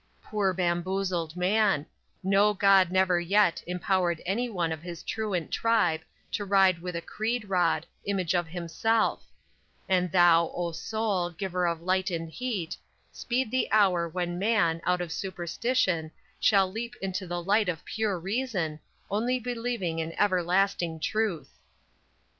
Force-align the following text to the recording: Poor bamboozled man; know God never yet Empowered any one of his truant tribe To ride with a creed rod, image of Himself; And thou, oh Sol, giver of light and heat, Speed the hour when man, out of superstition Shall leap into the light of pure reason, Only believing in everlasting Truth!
Poor 0.23 0.51
bamboozled 0.51 1.35
man; 1.37 1.85
know 2.23 2.55
God 2.55 2.89
never 2.89 3.19
yet 3.19 3.61
Empowered 3.67 4.19
any 4.25 4.49
one 4.49 4.71
of 4.71 4.81
his 4.81 5.03
truant 5.03 5.51
tribe 5.51 6.01
To 6.31 6.43
ride 6.43 6.79
with 6.79 6.95
a 6.95 7.03
creed 7.03 7.47
rod, 7.47 7.85
image 8.03 8.33
of 8.33 8.47
Himself; 8.47 9.21
And 9.87 10.11
thou, 10.11 10.51
oh 10.55 10.71
Sol, 10.71 11.29
giver 11.29 11.67
of 11.67 11.83
light 11.83 12.09
and 12.09 12.31
heat, 12.31 12.75
Speed 13.11 13.51
the 13.51 13.71
hour 13.71 14.09
when 14.09 14.39
man, 14.39 14.81
out 14.87 15.01
of 15.01 15.11
superstition 15.11 16.09
Shall 16.39 16.71
leap 16.71 16.95
into 16.99 17.27
the 17.27 17.39
light 17.43 17.69
of 17.69 17.85
pure 17.85 18.17
reason, 18.19 18.79
Only 19.11 19.37
believing 19.39 19.99
in 19.99 20.13
everlasting 20.13 20.99
Truth! 20.99 21.51